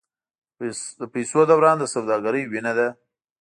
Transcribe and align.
د 0.99 1.01
پیسو 1.13 1.39
دوران 1.49 1.77
د 1.79 1.83
سوداګرۍ 1.93 2.43
وینه 2.47 2.73
ده. 2.77 2.87